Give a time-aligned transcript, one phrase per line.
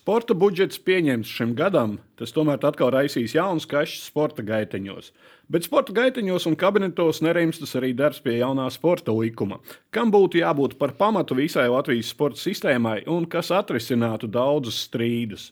[0.00, 5.10] Sporta budžets pieņemts šim gadam, tas tomēr atkal raisīs jaunas kašas sporta gaiteņos.
[5.52, 9.58] Bet sporta gaiteņos un kabinetos nerimstas arī darbs pie jaunā sporta likuma,
[9.92, 15.50] kam būtu jābūt par pamatu visai Latvijas sporta sistēmai un kas atrisinātu daudzus strīdus.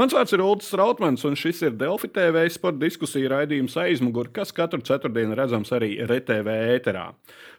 [0.00, 4.54] Mans vārds ir Ulrichs Strautmans, un šis ir Delfi TV sporta diskusija raidījums aizmugurē, kas
[4.56, 7.10] katru ceturtdienu redzams arī RTV ēterā.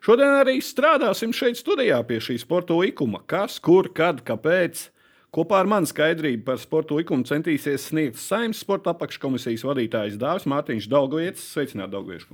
[0.02, 3.22] Šodien arī strādāsim šeit studijā pie šī sporta likuma.
[3.30, 4.88] Kas, kur, kad, kāpēc.
[5.32, 10.90] Kopā ar mani skaidrību par sporta likumu centīsies sniegt Saimnes sporta apakškomisijas vadītājs Dārzs Mārtiņš
[10.92, 11.46] Daugvietis.
[11.54, 12.28] Sveicināt, Daugvietis!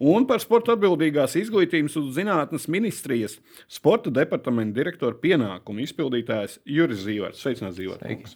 [0.00, 3.36] Un par sporta atbildīgās izglītības un zinātnes ministrijas
[3.68, 7.44] sporta departamenta direktora pienākumu izpildītājs Juris Zīvārds.
[7.44, 8.32] Sveicināt, Zīvārds!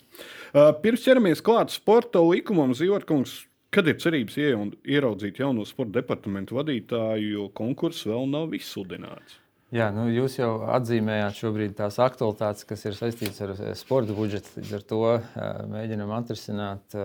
[0.53, 3.39] Uh, pirms ķeramies klāt sporta likumam, Zīvārds,
[3.73, 4.37] kad ir cerības
[4.85, 9.41] ieraudzīt jauno sporta departamentu vadītāju, jo konkurss vēl nav izsludināts?
[9.71, 14.57] Jā, nu jūs jau atzīmējāt šobrīd tās aktualitātes, kas ir saistītas ar sporta budžetu.
[14.59, 15.03] Līdz ar to
[15.71, 16.97] mēģinam atrisināt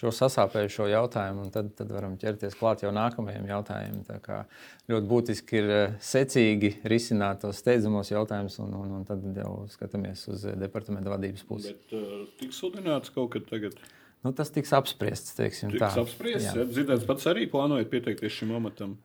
[0.00, 4.48] šo sasāpējušo jautājumu, un tad, tad varam ķerties klāt jau nākamajam jautājumam.
[4.90, 5.70] Ļoti būtiski ir
[6.04, 11.74] secīgi risināt tos steidzamos jautājumus, un, un, un tad jau skatāmies uz departamenta vadības pusi.
[11.74, 13.76] Bet uh, tiks sludināts kaut kad tagad?
[14.20, 15.32] Nu, tas tiks apspriests.
[15.38, 15.88] Tiks tā.
[16.02, 16.52] apspriests.
[16.52, 16.66] Ja?
[16.68, 18.98] Zidants pats arī plānojat pieteikties šim amatam?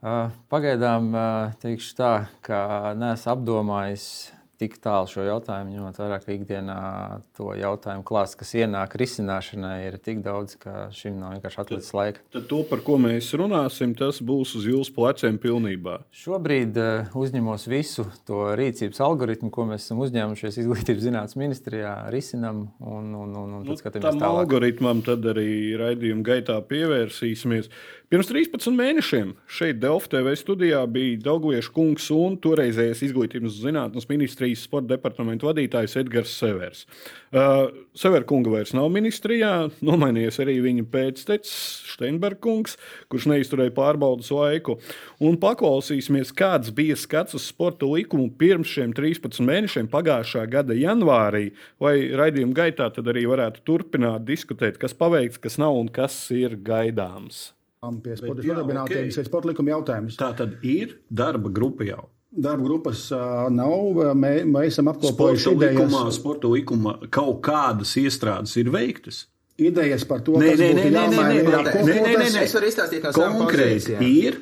[0.52, 1.14] Pagaidām
[1.62, 2.14] teikšu tā,
[2.44, 2.60] ka
[3.00, 4.10] neesmu apdomājis
[4.60, 6.78] tik tālu šo jautājumu, ņemot vērā, ka ikdienā
[7.38, 12.24] to jautājumu klāsts, kas ienāk risināšanai, ir tik daudz, ka šim nav vienkārši atlicis laika.
[12.36, 15.98] Tad to, par ko mēs runāsim, tas būs uz jūsu pleciem pilnībā.
[16.16, 22.68] Šobrīd uh, uzņemos visu to rīcības algoritmu, ko mēs esam uzņēmušies Izglītības zinātnes ministrijā, risinam
[22.80, 24.46] un, un, un, un tad nu, skatāmies tālāk.
[24.46, 27.70] Algoritmam tad arī raidījuma gaitā pievērsīsimies.
[28.06, 34.06] Pirms 13 mēnešiem šeit Delfa TV studijā bija Daugviešu kungs un toreizējais Izglītības zinātnes
[34.46, 36.86] ministrijas sporta departamenta vadītājs Edgars Severs.
[37.36, 41.54] Uh, Severkunga vairs nav ministrijā, nomainījies arī viņa pēctecis
[41.96, 42.78] Steinberg kungs,
[43.10, 44.78] kurš neizturēja pārbaudas laiku.
[45.20, 51.54] Un paklausīsimies, kāds bija skats uz sporta likumu pirms šiem 13 mēnešiem pagājušā gada janvārī,
[51.80, 56.58] vai raidījuma gaitā tad arī varētu turpināt diskutēt, kas paveikts, kas nav un kas ir
[56.58, 57.52] gaidāms
[58.02, 59.14] pie sporta nodarbinātiem, okay.
[59.14, 60.16] ir sporta likuma jautājums.
[60.18, 62.08] Tā tad ir darba grupa jau.
[62.36, 63.06] Darba grupas
[63.56, 64.02] nav.
[64.18, 65.78] Mē, mēs esam apkopojuši idejas.
[65.78, 69.24] Likumā, sporta likuma kaut kādas iestrādes ir veiktas.
[69.56, 72.36] Idejas par to, nē, kas nē, būtu jāmaina, ir apkopotas.
[72.42, 74.42] Es varu izstāstīt no Konkrēti ir.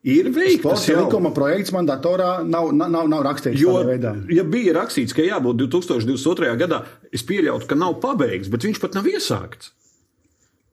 [0.00, 3.74] Ir veikts sporta likuma projekts, man datorā nav, nav, nav rakstīts jo,
[4.32, 6.54] ja bija rakstīts, ka jābūt 2022.
[6.62, 6.78] gadā,
[7.12, 9.74] es pieļautu, ka nav pabeigts, bet viņš pat nav iesākts.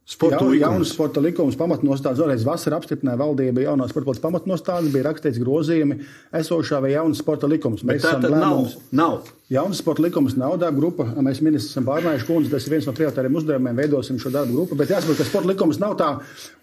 [0.07, 2.22] Sporta Jaun, jaunas sporta likums, pamatnostādes.
[2.23, 5.97] Vēlreiz vasarā apstiprināja valdība jaunās sporta pamatnostādes, bija rakstīts grozījumi
[6.40, 7.84] esošā vai jaunas sporta likums.
[7.84, 8.78] Mēs esam lēmums.
[8.88, 9.17] Nav.
[9.19, 9.34] nav.
[9.51, 11.09] Jaunas sporta likums nav darba grupa.
[11.19, 14.79] Mēs ministrs esam pārnājuši kundzi, tas ir viens no prioritāriem uzdevumiem, veidosim šo darbu grupu.
[14.79, 16.13] Bet jāsaprot, ka sporta likums nav tā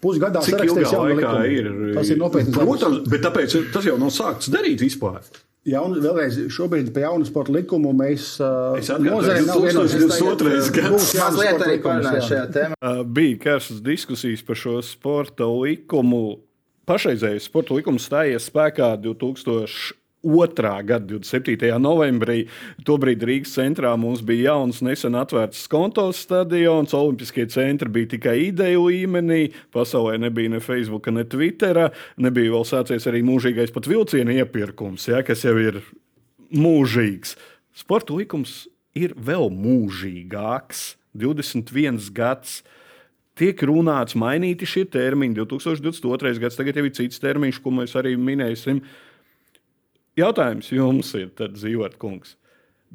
[0.01, 1.45] pusgadā sarakstīts jaunu likumu.
[1.45, 2.57] Ir, tas ir nopietni.
[2.57, 5.21] Protams, bet tāpēc tas jau nav sākts darīt vispār.
[5.65, 11.13] Jaun, vēlreiz, šobrīd pie jaunu sporta likumu mēs nozarēm nav vienojušies.
[11.17, 12.77] Mazliet arī pārnāju šajā tēmā.
[12.77, 16.37] Uh, bija karstas diskusijas par šo sporta likumu.
[16.85, 21.69] Pašreizējais sporta likums stājies spēkā 2000 otrā gada 27.
[21.79, 22.47] novembrī.
[22.85, 26.93] Tobrīd Rīgas centrā mums bija jauns, nesen atvērts kontos stadions.
[26.93, 29.53] Olimpiskie centri bija tikai ideju līmenī.
[29.71, 31.91] Pasaulē nebija ne Facebook, ne Twitter.
[32.17, 35.83] Nebija vēl sācies arī mūžīgais pat vilcienu iepirkums, ja, kas jau ir
[36.51, 37.35] mūžīgs.
[37.75, 38.65] Sporta likums
[38.95, 40.95] ir vēl mūžīgāks.
[41.15, 42.59] 21 gads
[43.39, 45.35] tiek runāts, mainīti šie termiņi.
[45.43, 46.39] 2022.
[46.43, 48.81] gads, tagad jau ir cits termiņš, ko mēs arī minēsim.
[50.15, 51.27] Jautājums jums ir,
[51.59, 52.37] Zīvart kungs.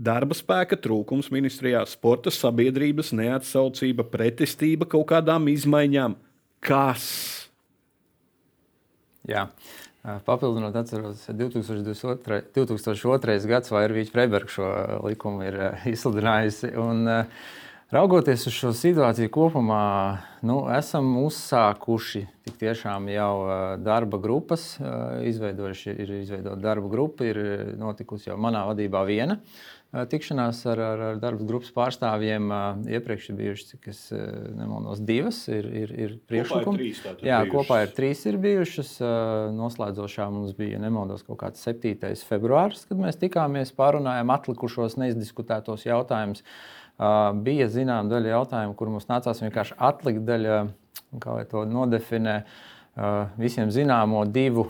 [0.00, 6.14] Darba spēka trūkums ministrijā, sporta sabiedrības neatsaucība, pretestība kaut kādām izmaiņām.
[6.64, 7.04] Kas?
[9.28, 9.50] Jā.
[10.24, 13.36] Papildinot, atceros, 2002, 2002.
[13.50, 14.68] gads Vairvīķa Freiberga šo
[15.04, 15.58] likumu ir
[15.92, 16.72] izsludinājusi.
[16.80, 17.50] Un, uh,
[17.90, 22.22] Raugoties uz šo situāciju kopumā, nu, esam uzsākuši
[22.60, 23.32] tiešām jau
[23.82, 24.76] darba grupas.
[25.26, 27.40] Izveidojuši, ir izveidota darba grupa, ir
[27.80, 29.40] notikusi jau manā vadībā viena
[29.90, 32.46] tikšanās ar, ar, ar darba grupas pārstāvjiem.
[32.94, 36.78] Iepriekš ir bijušas, cik es nemaldos, divas ir, ir, ir priekšlikumi.
[36.78, 37.54] Kopā ir trīs, Jā, bijušas.
[37.56, 38.92] kopā ir trīs ir bijušas.
[39.58, 42.14] Noslēdzošā mums bija nemaldos kaut kāds 7.
[42.28, 46.46] februāris, kad mēs tikāmies, pārunājām atlikušos neizdiskutētos jautājumus.
[47.40, 50.58] Bija zināma daļa jautājumu, kur mums nācās vienkārši atlikt daļa,
[51.22, 52.42] kā lai to nodefinē.
[53.40, 54.66] visiem zināmo divu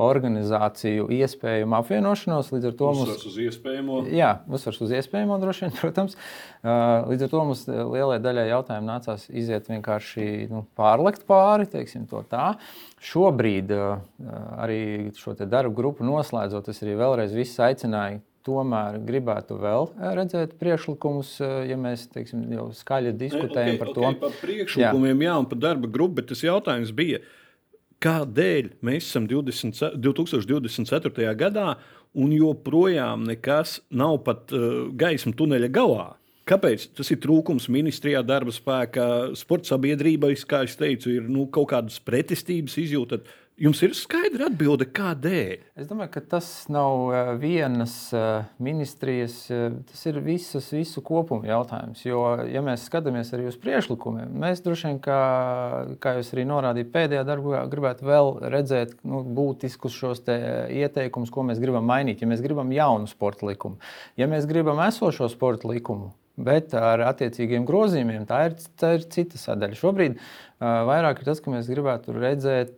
[0.00, 2.52] organizāciju iespējamu apvienošanos.
[2.54, 3.98] Līdz ar to mums ir uz iespējamo.
[4.14, 6.16] Jā, uzsvars uz iespējamo droši vien, protams.
[6.64, 12.22] Līdz ar to mums lielai daļai jautājumu nācās iziet vienkārši nu, pārlekt pāri, teiksim to
[12.30, 12.54] tā.
[13.10, 14.80] Šobrīd arī
[15.18, 21.36] šo darbu grupu noslēdzot, es arī vēlreiz visus aicināju tomēr gribētu vēl redzēt priekšlikumus,
[21.68, 24.24] ja mēs teiksim, jau skaļi diskutējam okay, par okay, to.
[24.24, 25.28] Par priekšlikumiem, jā.
[25.30, 27.20] jā, un par darba grupu, bet tas jautājums bija,
[28.00, 31.34] kādēļ mēs esam 20, 2024.
[31.36, 31.74] gadā
[32.16, 36.08] un joprojām nekas nav pat uh, gaisma tuneļa galā.
[36.50, 36.88] Kāpēc?
[36.98, 39.06] Tas ir trūkums ministrijā, darba spēkā,
[39.38, 43.20] sporta sabiedrībai, kā jau teicu, ir nu, kaut kādas pretestības izjūta.
[43.60, 45.50] Jums ir skaidra atbilde, kādēļ?
[45.82, 51.44] Es domāju, ka tas nav eh, vienas eh, ministrijas, eh, tas ir visas, visu kopumu
[51.44, 52.00] jautājums.
[52.06, 55.20] Jo, ja mēs skatāmies arī uz priekšlikumiem, mēs droši vien, kā,
[56.00, 61.60] kā jūs arī norādījāt, pēdējā darbā gribētu vēl redzēt nu, būtiskus šos ieteikumus, ko mēs
[61.60, 62.24] gribam mainīt.
[62.24, 63.76] Ja mēs gribam jaunu sporta likumu,
[64.16, 69.36] ja mēs gribam esošo sporta likumu, bet ar attiecīgiem grozījumiem tā ir, tā ir cita
[69.36, 69.76] sadaļa.
[69.76, 70.16] Šobrīd
[70.60, 72.74] Vairāk ir tas, ka mēs gribētu redzēt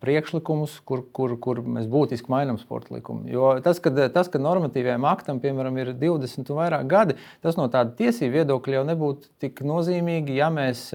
[0.00, 3.26] priekšlikumus, kur, kur, kur mēs būtiski mainām sporta likumu.
[3.28, 7.66] Jo tas, ka, tas, ka normatīvajam aktam, piemēram, ir 20 un vairāk gadi, tas no
[7.68, 10.86] tāda tiesību viedokļa jau nebūtu tik nozīmīgi, ja mēs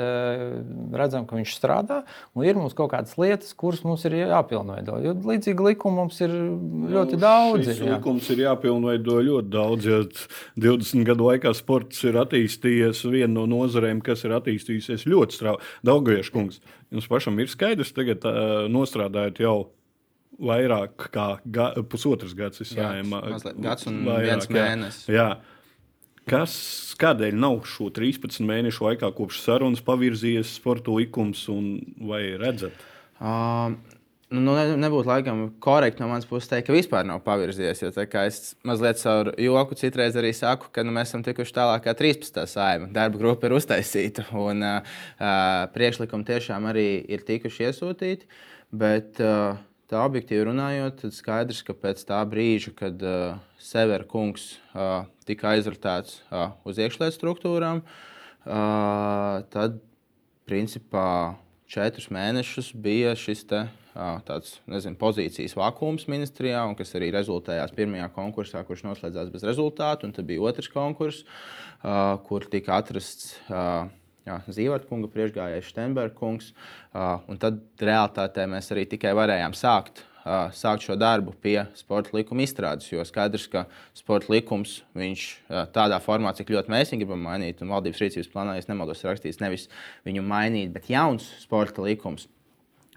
[0.98, 2.00] redzam, ka viņš strādā
[2.34, 4.98] un ir mums kaut kādas lietas, kuras mums ir jāpilnveido.
[5.06, 7.70] Jo līdzīgi likumi mums ir ļoti nu, daudz.
[7.70, 7.92] Šis jā.
[7.94, 9.86] likums ir jāpilnveido ļoti daudz.
[9.86, 10.02] Ja
[10.66, 15.74] 20 gadu laikā sports ir attīstījies, viena no nozarēm, kas ir attīstījusies ļoti strauji.
[16.24, 16.60] Latviešu kungs,
[16.92, 19.56] jums pašam ir skaidrs, tagad uh, nostrādājot jau
[20.40, 22.62] vairāk kā ga, pusotrs gads.
[22.74, 25.10] Gads, gads un vairāk, viens mēnesis.
[25.12, 25.42] Jā.
[26.24, 26.54] Kas,
[27.02, 32.78] kādēļ nav šo 13 mēnešu laikā kopš sarunas pavirzījies sporta likums un vai redzat?
[33.20, 33.76] Uh,
[34.34, 37.84] nu, nu, ne, nebūtu laikam korekti no manas puses teikt, ka vispār nav pavirzījies.
[37.84, 37.92] Jo
[38.24, 42.40] es mazliet caur joku citreiz arī saku, ka nu, mēs esam tikuši tālāk kā 13.
[42.50, 42.90] sājuma.
[42.96, 44.98] Darba grupa ir uztaisīta un uh,
[45.76, 48.30] priekšlikumi tiešām arī ir tikuši iesūtīti.
[48.74, 49.60] Bet, uh,
[49.92, 55.54] tā objektīvi runājot, tad skaidrs, ka pēc tā brīža, kad uh, Severa kungs uh, tika
[55.54, 59.78] aizvērtēts uh, uz iekšlietu struktūrām, uh, tad
[60.50, 61.38] principā
[61.70, 63.64] četrus mēnešus bija šis te
[64.28, 70.10] tāds nezinu, pozīcijas vakums ministrijā, un kas arī rezultējās pirmajā konkursā, kurš noslēdzās bez rezultātu.
[70.14, 71.26] Tad bija otrs konkurss,
[72.28, 73.36] kur tika atrasts.
[74.24, 76.54] Zīvārds kunga priekšgājējs Steinbergs kungs.
[76.96, 80.06] Un tad realitātē mēs arī tikai varējām sākt
[80.56, 82.88] sākt šo darbu pie sporta likuma izstrādes.
[82.92, 83.66] Jo skaidrs, ka
[83.98, 85.26] sporta likums viņš
[85.76, 89.42] tādā formā, cik ļoti mēs viņu gribam mainīt, un valdības rīcības plānā, ja nemaldos, rakstīts
[89.44, 89.68] nevis
[90.08, 92.30] viņu mainīt, bet jauns sporta likums.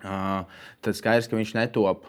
[0.06, 2.04] Tad skaidrs, ka viņš netop,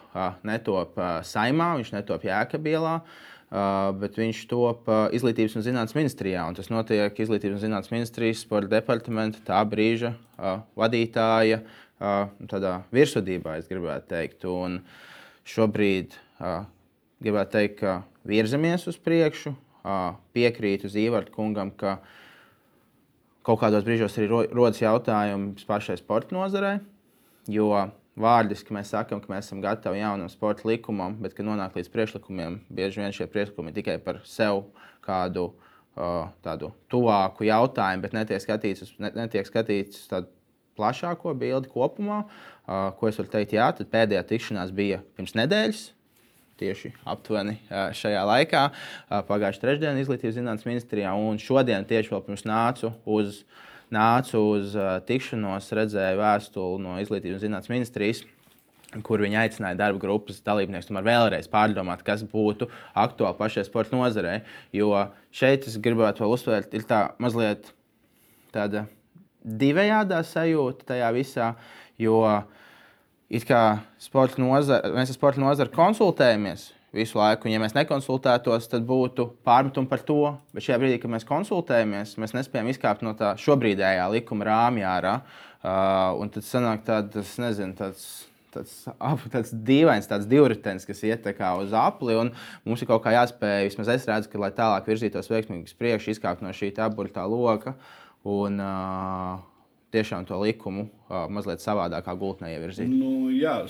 [0.46, 3.00] netop saimā, viņš netop jēkabielā.
[3.48, 6.42] Uh, bet viņš top uh, Izglītības un zinātnīs ministrijā.
[6.44, 11.62] Un tas notiek Izglītības un zinātnīs ministrijas sporta departamenta tā brīža uh, vadītāja
[12.92, 14.44] virsvadībā, es gribētu teikt.
[14.46, 14.76] Un
[15.48, 16.12] šobrīd
[17.24, 17.96] gribētu teikt, ka
[18.28, 19.50] virzamies uz priekšu.
[20.36, 21.96] Piekrītu Zīvārdu kungam, ka
[23.42, 26.76] kaut kādos brīžos arī rodas jautājumi pašai sporta nozarei.
[27.48, 27.72] Jo
[28.18, 32.60] vārdiski mēs sakām, ka mēs esam gatavi jaunam sporta likumam, bet, kad nonāk līdz priekšlikumiem,
[32.68, 34.64] bieži vien šie priekšlikumi tikai par sev
[35.04, 40.32] kādu uh, tādu tuvāku jautājumu, bet netiek skatīts uz, netiek skatīts uz tādu
[40.78, 42.24] plašāko bildi kopumā.
[42.68, 43.54] Uh, ko es varu teikt?
[43.56, 45.86] Jā, tad pēdējā tikšanās bija pirms nedēļas.
[46.58, 48.60] Tieši aptuveni šajā laikā,
[49.28, 54.74] pagājušā trešdienā, Izglītības zinātnes ministrijā, un šodien tieši vēl pirms nācu uz uh, nācu uz
[55.08, 58.24] tikšanos, redzēju vēstuli no Izglītības zinātnes ministrijas.
[59.04, 64.38] Kur viņi aicināja darba grupas dalībniekus tomēr vēlreiz pārdomāt, kas būtu aktuāli pašai sporta nozarei.
[64.72, 64.94] Jo
[65.28, 67.68] šeit es gribētu vēl uzsvērt, ir tā mazliet
[68.54, 68.86] tāda
[69.44, 71.50] divējādā sajūta tajā visā.
[72.00, 72.22] Jo
[73.28, 77.48] it kā sporta nozara, mēs ar sporta nozaru konsultējamies, visu laiku.
[77.48, 80.22] Un, ja mēs nekonsultētos, tad būtu pārmetumi par to.
[80.54, 84.96] Bet šajā brīdī, kad mēs konsultējamies, mēs nespējam izkāpt no tā šobrīdējā likuma rāmjā.
[85.58, 88.08] Uh, un tad sanāk tāds, nezinu, tāds.
[88.48, 88.70] Tas
[89.28, 92.14] tāds dīvains, tāds divritenis, kas iet uz apli.
[92.64, 96.14] Mums ir kaut kā jāspēj, vismaz es redzu, ka, lai tālāk virzītos veiksmīgi uz priekšu,
[96.14, 97.74] izkāpt no šī apburtā loka
[98.24, 99.36] un uh,
[99.92, 102.88] tiešām to likumu uh, mazliet savādākā gultnē ievirzīt.
[102.88, 103.60] Nu, jā,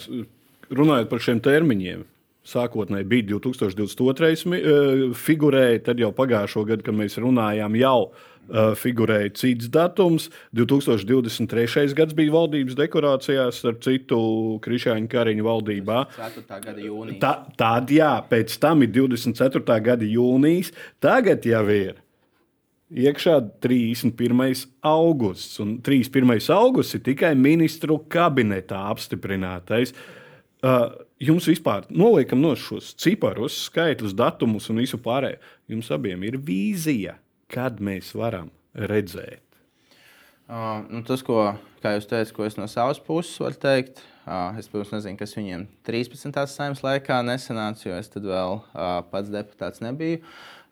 [0.71, 2.07] runājot par šiem termiņiem,
[2.47, 4.57] sākotnēji bija 2022.
[4.59, 10.29] E, figurēja, tad jau pagājušo gadu, kad mēs runājām, jau uh, figurēja cits datums.
[10.57, 11.95] 2023.
[11.99, 14.21] gads bija valdības dekorācijās ar citu
[14.65, 16.03] Krišāņu Kariņu valdībā.
[16.17, 16.45] 4.
[16.67, 17.21] gada jūnija.
[17.23, 19.81] Ta, tad, jā, pēc tam ir 24.
[19.85, 21.99] gada jūnijas, tagad jau ir.
[22.89, 24.63] Iekšā 31.
[24.89, 26.39] augusts, un 31.
[26.55, 29.93] augusts ir tikai ministru kabinetā apstiprinātais.
[30.65, 30.89] Uh,
[31.23, 35.41] jums vispār noliekam no šos ciparus, skaitļus, datumus un visu pārējo.
[35.69, 37.19] Jums abiem ir vīzija
[37.53, 39.43] kad mēs varam redzēt?
[40.49, 41.43] Uh, nu, tas, ko,
[41.83, 45.67] jūs teicāt, ko es no savas puses varu teikt, uh, es, protams, nezinu, kas viņiem
[45.89, 46.39] 13.
[46.49, 50.23] saimnes laikā nesanāca, jo es tad vēl uh, pats deputāts nebiju.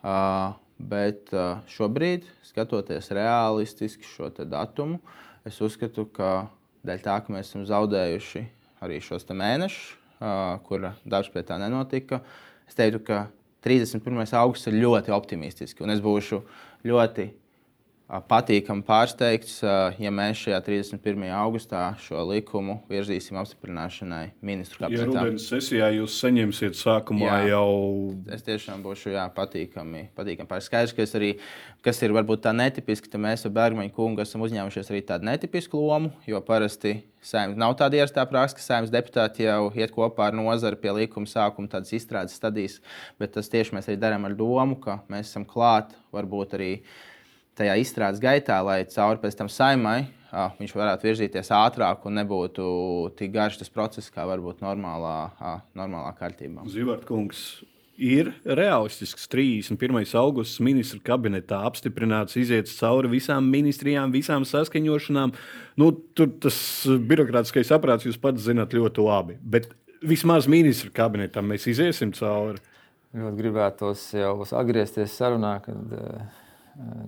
[0.00, 5.00] Uh, bet uh, šobrīd, skatoties realistiski šo datumu,
[5.48, 6.48] es uzskatu, ka
[6.86, 8.44] dēļ tā, ka mēs esam zaudējuši
[8.84, 12.22] arī šos mēnešus, kur darbs pie tā nenotika,
[12.68, 13.26] es teiktu, ka
[13.66, 14.22] 31.
[14.38, 15.82] augusts ir ļoti optimistisks.
[15.82, 16.40] Un es būšu
[16.86, 17.30] ļoti
[18.06, 19.56] patīkami pārsteigts,
[19.98, 21.24] ja mēs šajā 31.
[21.34, 25.02] augustā šo likumu virzīsim apstiprināšanai ministru kabinetā.
[25.02, 27.66] Ja rudenī sesijā jūs saņemsiet sākumā jā, jau.
[28.36, 30.94] Es tiešām būšu jā, patīkami, patīkami pārsteigts.
[30.94, 31.32] Skaidrs, ka arī,
[31.82, 35.82] kas ir varbūt tā netipiski, tad mēs ar Bergmaņu kungu esam uzņēmušies arī tādu netipisku
[35.82, 40.36] lomu, jo parasti Saimnes nav tāda ierastā praksa, ka saimnes deputāti jau iet kopā ar
[40.36, 42.76] nozari pie likuma sākuma, tādas izstrādes stadijas,
[43.18, 46.70] bet tas tieši mēs arī darām ar domu, ka mēs esam klāt varbūt arī
[47.56, 50.02] tajā izstrādes gaitā, lai cauri pēc tam saimai
[50.36, 52.66] uh, viņš varētu virzīties ātrāk un nebūtu
[53.18, 56.66] tik garš tas process, kā varbūt normālā, uh, normālā kārtībā.
[56.72, 57.46] Zivartkungs.
[57.96, 60.02] Ir realistisks 31.
[60.20, 65.32] augusts ministra kabinetā apstiprināts, iziet cauri visām ministrijām, visām saskaņošanām.
[65.80, 69.38] Nu, tur tas birokrātiskais aprāts jūs pats zināt ļoti labi.
[69.40, 69.70] Bet
[70.04, 72.60] vismaz ministra kabinetam mēs iesim cauri.
[73.16, 76.44] Ļoti gribētos jau atgriezties sarunā, kad uh,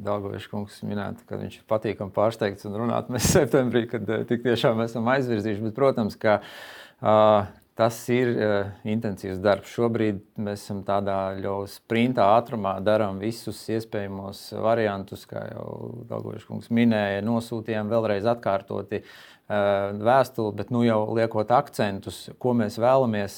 [0.04, 4.44] Dārgovičs kungs minēja, ka viņš ir patīkami pārsteigts un runāt mēs septembrī, kad eh, tik
[4.46, 5.64] tiešām esam aizvirzījuši.
[5.66, 7.48] Bet, protams, ka uh,
[7.78, 9.72] tas ir uh, intensīvs darbs.
[9.76, 15.68] Šobrīd mēs esam tādā jau sprintā ātrumā, darām visus iespējamos variantus, kā jau
[16.08, 19.04] Dārgovičs kungs minēja, nosūtījām vēlreiz atkārtoti
[19.48, 23.36] vēstuli, bet nu jau liekot akcentus, ko mēs vēlamies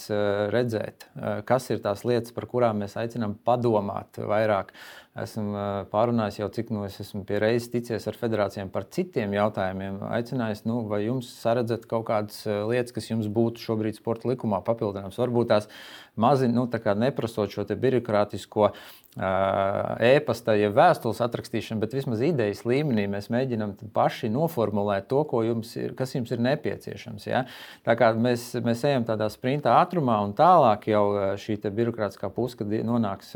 [0.51, 1.07] redzēt,
[1.47, 4.73] kas ir tās lietas, par kurām mēs aicinām padomāt vairāk.
[5.19, 5.59] Esmu
[5.91, 9.97] pārunājis jau, cik nu es esmu pie reizes ticies ar federācijām par citiem jautājumiem.
[10.07, 15.19] Aicinājis, nu, vai jums saredzat kaut kādas lietas, kas jums būtu šobrīd sporta likumā papildināmas.
[15.19, 15.67] Varbūt tās
[16.15, 18.71] mazi, nu, tā neprasot šo birokrātisko
[19.19, 25.99] e-pasta, ja vēstules atrakstīšanu, bet vismaz idejas līmenī mēs mēģinām paši noformulēt to, jums ir,
[25.99, 27.27] kas jums ir nepieciešams.
[27.27, 27.43] Ja?
[27.83, 33.35] Tā kā mēs, mēs ejam tādā sprintā ātrumā un tālāk jau šī birokrātiskā puse, nonāks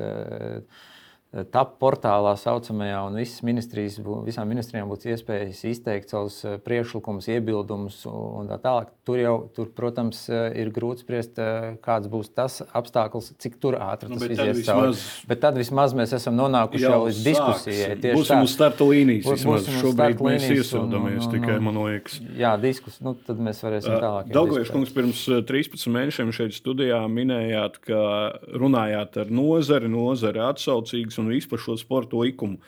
[1.34, 7.96] TAP portālā saucamajā, un visas ministrijas, visām ministrijām būs iespējas izteikt savus eh, priekšlikumus, iebildumus
[8.06, 8.92] un tā tālāk.
[9.08, 14.12] Tur jau, tur, protams, eh, ir grūti spriest, eh, kāds būs tas apstākļus, cik ātri
[14.12, 15.00] nu, tas nu, izies cauri.
[15.26, 17.90] Bet tad vismaz mēs esam nonākuši jau, jau līdz diskusijai.
[18.04, 19.26] Tieši būsim uz starta līnijas.
[19.26, 22.20] Būs, būsim Šobrīd mēs iesildamies tikai, man liekas.
[22.38, 24.30] Jā, diskus, nu, tad mēs varēsim tālāk.
[24.30, 28.06] Daudzpusīgais kungs pirms 13 mēnešiem šeit studijā minējāt, ka
[28.54, 32.60] runājāt ar nozari, nozari atsaucīgs un vispār šo sporta likumu.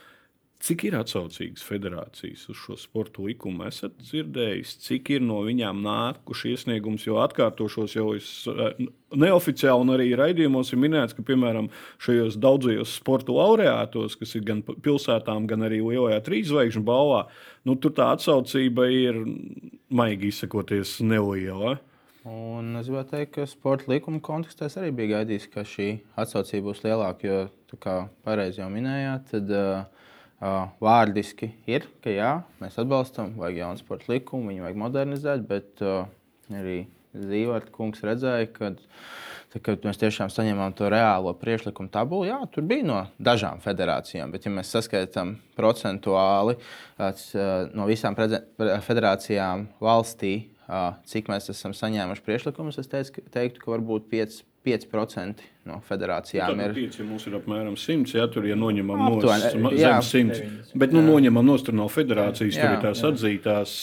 [0.65, 3.67] Cik ir atsaucīgas federācijas uz šo sporta likumu?
[3.69, 9.93] Esat dzirdējis, cik ir no viņām nākuši iesniegums, jo atkārtošos jau es eh, neoficiāli un
[9.93, 11.69] arī raidījumos ir minēts, ka, piemēram,
[12.03, 17.27] šajos daudzajos sporta laureātos, kas ir gan pilsētām, gan arī lielajā trīszvaigžņu balvā,
[17.69, 19.21] nu, tur tā atsaucība ir,
[19.93, 21.77] maigi izsakoties, neliela.
[22.27, 25.87] Un es gribētu teikt, ka sporta likuma kontekstā arī biju gaidījis, ka šī
[26.19, 27.29] atsaucība būs lielāka.
[27.29, 27.95] Jo, kā
[28.27, 34.51] pareizi jau minējāt, tad uh, vārdiski ir, ka jā, mēs atbalstam, vajag jaunu sporta likumu,
[34.51, 36.09] viņu vajag modernizēt, bet uh,
[36.51, 36.81] arī
[37.17, 38.75] Zīvārds kungs redzēja, ka.
[39.55, 44.35] Tā, kad mēs tiešām saņēmām to reālo priekšlikumu tabulu, jā, tur bija no dažām federācijām.
[44.35, 46.57] Bet, ja mēs saskaitām procentuāli
[47.79, 50.35] no visām federācijām valstī,
[51.07, 56.65] cik mēs esam saņēmuši priekšlikumus, es teicu, teiktu, ka varbūt 5, 5% no federācijām nu,
[56.65, 56.73] ir.
[56.75, 59.37] 5, ja mums ir apmēram 100, ja tur ir noņemam no
[59.79, 60.41] zem 100.
[60.79, 63.11] Bet nu, noņemam no no federācijas, jā, tur ir tās jā.
[63.13, 63.75] atzītās.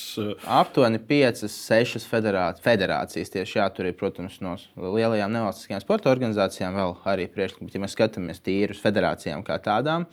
[0.60, 6.76] Aptuveni 5, 6 federāt, federācijas tieši jā, tur ir, protams, no lielajām nevalstiskajām sporta organizācijām
[6.80, 7.72] vēl arī priekšlikumi.
[7.72, 10.10] Ja mēs skatāmies tīri uz federācijām kā tādām,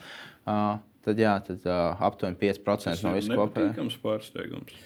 [0.47, 1.67] tad jā, tad
[1.99, 3.51] aptuveni 5% no vispār.
[3.59, 4.79] Tas ir pārsteigums.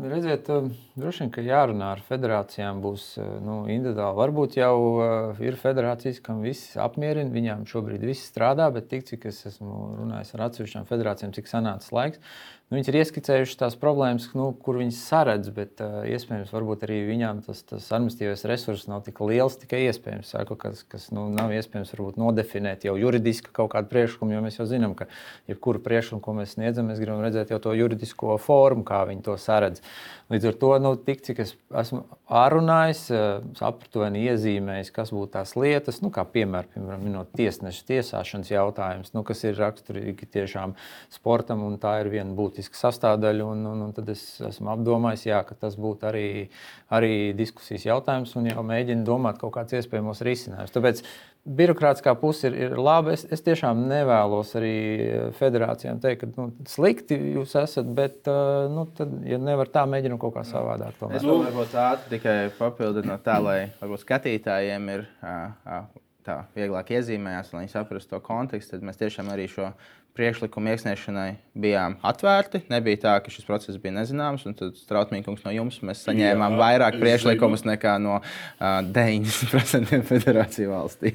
[0.00, 0.46] Redziet,
[0.96, 3.02] droši vien, ka jārunā ar federācijām būs
[3.44, 4.16] nu, individuāli.
[4.16, 9.26] Varbūt jau uh, ir federācijas, kam viss apmierina, viņām šobrīd viss strādā, bet tik cik
[9.28, 12.22] es esmu runājis ar atsevišķām federācijām, cik sanācis laiks,
[12.70, 17.40] Nu, viņas ir ieskicējušas tās problēmas, nu, kur viņas saredz, bet uh, iespējams arī viņām
[17.42, 21.90] tas, tas administratīvais resurs nav tik liels, tikai iespējams, saku, kas, kas nu, nav iespējams
[21.96, 25.08] varbūt, nodefinēt jau juridiski kaut kādu priekšlikumu, jo mēs jau zinām, ka
[25.50, 29.34] jebkuru priekšlikumu, ko mēs sniedzam, mēs gribam redzēt jau to juridisko formu, kā viņi to
[29.34, 29.82] saredz.
[30.30, 33.02] Līdz ar to, nu, tik cik es esmu ārunājis,
[33.66, 39.26] aptuveni iezīmējis, kas būtu tās lietas, nu, kā piemēram, piemēram minot tiesneša tiesāšanas jautājums, nu,
[39.26, 40.78] kas ir raksturīgi tiešām
[41.10, 43.46] sportam, un tā ir viena būtiska sastāvdaļa.
[43.48, 46.28] Un, un, un tad es esmu apdomājis, jā, ka tas būtu arī,
[46.92, 50.74] arī diskusijas jautājums, un jau mēģinu domāt kaut kāds iespējamos risinājumus.
[50.74, 51.02] Tāpēc
[51.60, 53.14] birokrātiskā puse ir, ir laba.
[53.16, 54.74] Es, es tiešām nevēlos arī
[55.38, 58.28] federācijām teikt, ka nu, slikti jūs esat, bet,
[58.74, 60.98] nu, tad, ja nevar tā, mēģinam kaut kā savādāk.
[61.00, 61.18] Tomēr.
[61.20, 65.08] Es vēl varbūt ātri tikai papildinot tā, lai varbūt skatītājiem ir
[66.26, 69.70] tā vieglāk iezīmējās, lai viņi saprastu to kontekstu, tad mēs tiešām arī šo
[70.16, 71.28] priekšlikumu iesniegšanai
[71.60, 72.62] bijām atvērti.
[72.72, 76.60] Nebija tā, ka šis process bija nezināms, un tad Strautmīkungs no jums mēs saņēmām Jā,
[76.60, 81.14] vairāk priekšlikumus nekā no uh, 90% federāciju valstī.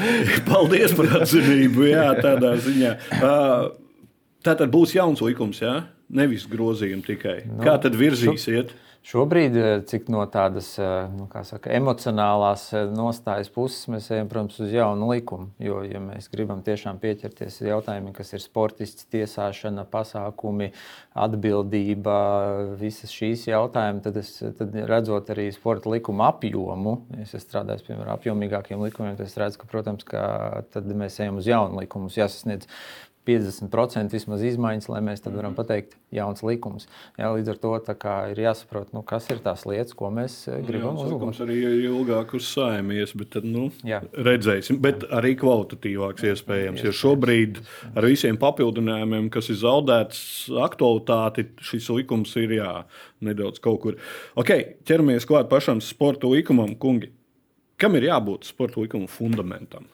[0.50, 2.94] Paldies par atzinību, jā, tādā ziņā.
[3.18, 3.68] Uh,
[4.46, 5.84] tā tad būs jauns likums, jā?
[6.12, 7.38] nevis grozījumi tikai.
[7.48, 8.72] No, Kā tad virzīsiet?
[8.72, 8.85] Šo...
[9.06, 14.56] Šobrīd, eh, cik no tādas eh, nu, saka, emocionālās eh, nostājas puses, mēs ejam, protams,
[14.64, 15.52] uz jaunu likumu.
[15.62, 20.72] Jo, ja mēs gribam tiešām pieķerties jautājumiem, kas ir sportists, tiesāšana, pasākumi,
[21.22, 22.16] atbildība,
[22.82, 28.82] visas šīs jautājumas, tad, es, tad redzot arī sporta likuma apjomu, es strādāju pie apjomīgākiem
[28.88, 30.26] likumiem, tad es redzu, ka, protams, ka
[30.74, 32.10] mēs ejam uz jaunu likumu.
[32.10, 32.66] Jāsasniedz
[33.26, 35.56] 50% vismaz izmaiņas, lai mēs varam mhm.
[35.58, 36.86] pateikt, jauns likums.
[37.18, 37.72] Jā, līdz ar to
[38.30, 41.16] ir jāsaprot, nu, kas ir tās lietas, ko mēs eh, gribam uzlabot.
[41.16, 44.00] Likums arī ilgāk uz saimies, bet tad nu, Jā.
[44.14, 44.78] redzēsim.
[44.84, 46.84] Bet arī kvalitatīvāks iespējams.
[46.86, 47.60] Jo šobrīd
[47.96, 50.22] ar visiem papildinājumiem, kas ir zaudēts,
[50.62, 52.72] aktualitāti šis likums ir jā,
[53.26, 54.00] nedaudz kaut kur.
[54.38, 54.54] Ok,
[54.86, 57.12] ķeramies klāt pašam sporta likumam, kungi.
[57.76, 59.90] Kam ir jābūt sporta likuma fundamentam?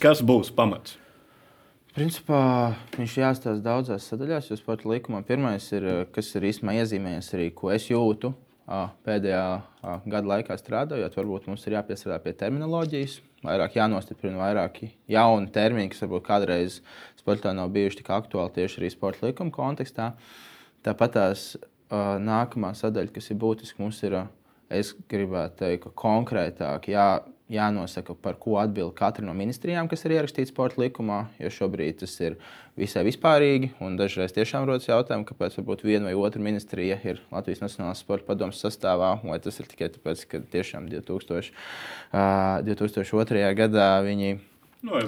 [0.00, 0.96] Kas būs pamats?
[1.94, 7.34] Principā viņš jāstāsta daudzās sadaļās, jo sporta likumā pirmais ir, eh, kas ir īstenībā iezīmējies
[7.36, 8.34] arī, ko es jūtu
[9.04, 9.62] pēdējā
[10.08, 11.14] gada laikā strādājot.
[11.14, 16.80] Varbūt mums ir jāpiestrādā pie terminoloģijas, vairāk jānostiprina vairāki jauni termini, kas varbūt kādreiz
[17.20, 20.14] sportā nav bijuši tik aktuāli tieši arī sporta likuma kontekstā.
[20.82, 21.56] Tāpat tās
[21.90, 24.26] nākamā sadaļa, kas ir būtiska, mums ir,
[24.70, 27.20] es gribētu teikt, konkrētāk jā,
[27.52, 32.14] jānosaka, par ko atbild katra no ministrijām, kas ir ierakstīta sporta likumā, jo šobrīd tas
[32.24, 32.38] ir
[32.80, 33.74] visai vispārīgi.
[33.98, 39.18] Dažreiz tiešām rodas jautājumi, kāpēc viena vai otra ministrija ir Latvijas Nacionālās sporta padomus sastāvā,
[39.22, 41.52] vai tas ir tikai tāpēc, ka tiešām 2000,
[42.14, 43.46] uh, 2002.
[43.60, 44.40] gadā viņi.
[44.84, 45.00] Nu,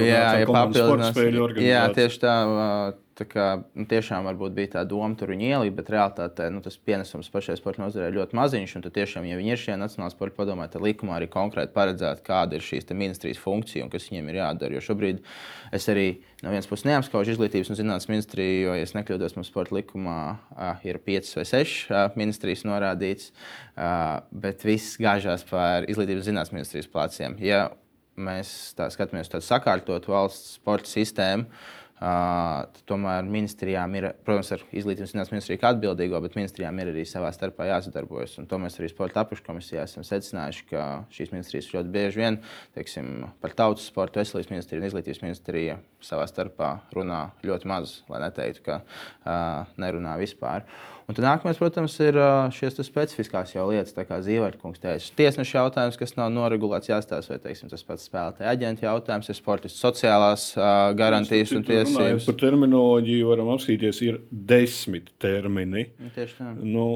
[0.00, 1.18] jā, ja papildinās.
[1.60, 2.36] Jā, tieši tā.
[2.48, 3.44] Uh, Tā kā,
[3.78, 7.84] nu, tiešām bija tā doma tur viņa ielikt, bet realtātē nu, tas pienesums pašai sporta
[7.84, 8.72] nozarei ir ļoti maziņš.
[8.82, 12.58] Tad, tiešām, ja viņi ir šajā Nacionālajā sporta padomē, tad likumā arī konkrēti paredzēta, kāda
[12.58, 14.74] ir šīs ministrijas funkcija un kas viņiem ir jādara.
[14.74, 15.22] Jo šobrīd
[15.78, 16.08] es arī
[16.42, 20.18] no vienas puses neapskaužu izglītības un zinātnīs ministriju, jo, ja nekļūdos, mums sporta likumā
[20.50, 23.30] a, ir piecas vai sešas ministrijas norādītas,
[23.78, 27.38] a, bet viss gāžās par izglītības un zinātnīs ministrijas pleciem.
[27.46, 27.68] Ja
[28.16, 31.48] mēs tā skatāmies uz tādu sakārtotu valsts sporta sistēmu,
[31.94, 37.04] Uh, tomēr ministrijām ir, protams, ar izglītības zinātnīs ministriju kā atbildīgo, bet ministrijām ir arī
[37.06, 38.34] savā starpā jāsadarbojas.
[38.42, 40.82] Un to mēs arī sporta apakškomisijā esam secinājuši, ka
[41.14, 42.40] šīs ministrijas ļoti bieži vien,
[42.74, 48.24] teiksim, par tautas sportu, veselības ministriju un izglītības ministriju savā starpā runā ļoti maz, lai
[48.26, 50.66] neteiktu, ka uh, nerunā vispār.
[50.66, 52.16] Uh, Un tad nākamais, protams, ir
[52.56, 55.10] šīs specifiskās jau lietas, kā Zīvērkungs teica.
[55.18, 59.84] Tiesneša jautājums, kas nav noregulēts, jāstāsta, vai teiksim, tas pats spēlētāja aģenta jautājums, ir sportists
[59.84, 61.83] sociālās uh, garantijas un tiesības.
[62.24, 65.86] Par terminoloģiju varam apskatīties, ir desmit termini.
[66.00, 66.50] Nu, tieši tā.
[66.60, 66.86] Nu,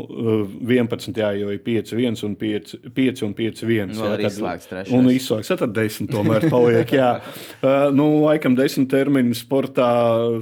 [0.65, 3.93] 11, jā, jo ir 5, 1 un 5, 5 un 5, 1.
[3.95, 4.95] Nu, jā, tad, izslēgts trešais.
[4.99, 7.11] Un izslēgts, tad 10 tomēr paliek, jā.
[7.19, 9.91] uh, nu, laikam 10 termini sportā,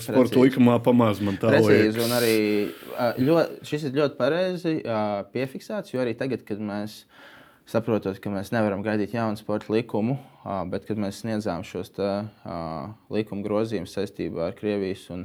[0.04, 2.16] sporta likumā pamaz man tā Precīzi, liekas.
[2.16, 4.76] Arī ļoti šis ir ļoti pareizi
[5.34, 7.02] piefiksēts, jo arī tagad, kad mēs
[7.68, 10.18] saprotam, ka mēs nevaram gaidīt jaunu sporta likumu,
[10.70, 12.10] bet kad mēs sniedzām šos te,
[13.12, 15.24] likuma grozījumus saistībā ar Krievijas un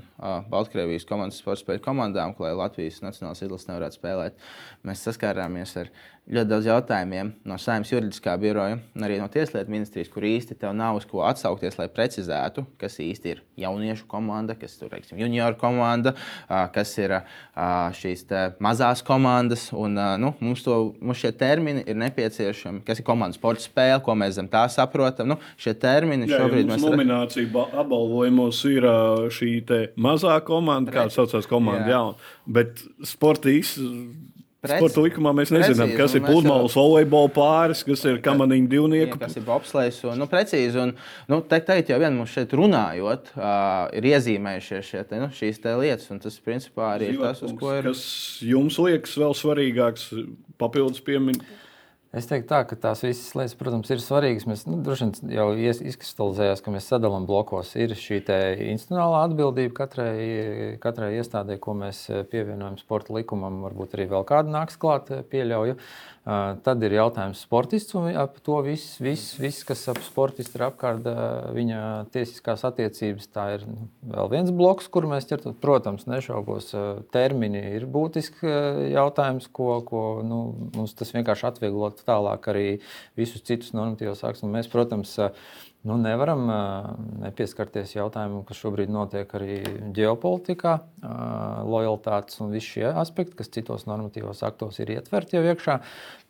[0.52, 4.42] Baltkrievijas komandas sporta spēļu komandām, lai Latvijas nacionālās izlases nevarētu spēlēt,
[4.88, 5.92] mēs saskārāmies ar
[6.32, 10.76] ļoti daudz jautājumiem no Saimnes juridiskā biroja un arī no Tieslietu ministrijas, kur īsti tev
[10.78, 16.14] nav uz ko atsaukties, lai precizētu, kas īsti ir jauniešu komanda, kas ir junioru komanda,
[16.76, 17.18] kas ir
[17.98, 18.24] šīs
[18.64, 19.68] mazās komandas.
[19.76, 24.16] Un, nu, mums, to, mums šie termini ir nepieciešami, kas ir komandas sporta spēle, ko
[24.16, 25.11] mēs zem tā saprotam.
[25.28, 26.96] Nu, šie termini Jā, šobrīd mēs redzam.
[26.96, 28.90] Nominācija apbalvojumos ir
[29.38, 29.54] šī
[30.02, 32.02] mazā komanda, kāda saucās komanda, jā.
[32.02, 33.78] Jā, bet sportīs
[34.62, 36.84] Sporta likumā mēs nezinām, precīzi, kas ir pludmales jau...
[36.86, 39.18] volejbola pāris, kas ir kamaniņu divnieku.
[39.18, 40.04] Jā, kas ir bobslēgs.
[40.20, 40.94] Nu, precīzi, un
[41.32, 45.58] nu, te, teikt, jau vien mums šeit runājot, uh, ir iezīmējušies šie, te, nu, šīs
[45.64, 47.90] te lietas, un tas principā arī ir tas, uz ko ir.
[47.90, 48.04] Kas
[48.46, 50.12] jums liekas vēl svarīgāks
[50.62, 51.42] papildus pieminēt?
[52.12, 54.44] Es teiktu, tā, ka tās visas lietas, protams, ir svarīgas.
[54.44, 57.72] Mēs nu, droši vien jau izkristalizējās, ka mēs sadalām blokos.
[57.80, 60.16] Ir šī institucionālā atbildība katrai,
[60.84, 63.62] katrai iestādē, ko mēs pievienojam sporta likumam.
[63.64, 65.78] Varbūt arī vēl kāda nāks klāt, pieļauju.
[66.22, 71.08] Tad ir jautājums sportists un ap to viss, viss, viss kas ap sportistu ir apkārt
[71.56, 71.80] viņa
[72.14, 73.26] tiesiskās attiecības.
[73.34, 75.56] Tā ir nu, vēl viens bloks, kur mēs ķertu.
[75.64, 76.70] Protams, nešaubos,
[77.16, 78.46] termini ir būtisks
[78.94, 80.44] jautājums, ko, ko nu,
[80.78, 82.68] mums tas vienkārši atvieglot tālāk arī
[83.18, 84.46] visus citus normatīvos aktus.
[84.46, 85.18] Mēs, protams,
[85.82, 86.44] Nu, nevaram
[87.24, 89.56] nepieskarties jautājumam, kas šobrīd notiek arī
[89.98, 90.76] ģeopolitikā,
[91.66, 95.80] lojalitātes un visi šie aspekti, kas citos normatīvos aktos ir ietverti jau iekšā.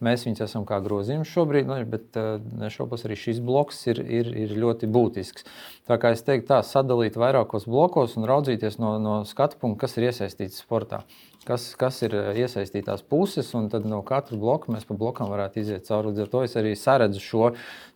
[0.08, 2.16] Mēs viņus esam kā grozījums šobrīd, nu, bet
[2.62, 5.44] nešaubos arī šis bloks ir, ir, ir ļoti būtisks.
[5.92, 10.00] Tā kā es teiktu, tā sadalīt vairākos blokos un raudzīties no, no skatu punkta, kas
[10.00, 11.04] ir iesaistīts sportā
[11.48, 15.62] kas, kas ir eh, iesaistītās puses, un tad no katra bloka mēs pa blokam varētu
[15.62, 16.12] iziet cauri.
[16.12, 17.50] Līdz ar to es arī saredzu šo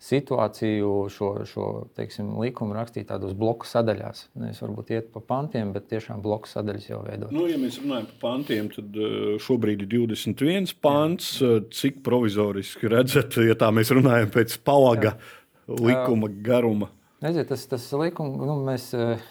[0.05, 4.25] situāciju, šo, šo teiksim, likumu rakstīt tādos bloku sadaļās.
[4.41, 7.33] Nevis varbūt iet pa pantiem, bet tiešām bloku sadaļas jau veidot.
[7.35, 11.35] Nu, ja mēs runājam par pantiem, tad eh, šobrīd ir 21 pants.
[11.45, 15.81] Eh, cik provizoriski redzat, ja tā mēs runājam pēc palaga Jā.
[15.81, 16.94] likuma garuma?
[17.23, 19.21] Redziet, tas, tas likums, nu, mēs, eh,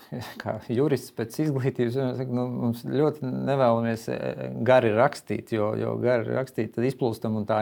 [0.40, 1.98] kā jurists pēc izglītības,
[2.32, 7.58] nu, ļoti nevēlamies eh, gari rakstīt, jo, jo gari rakstīt, tad izplūstam un tā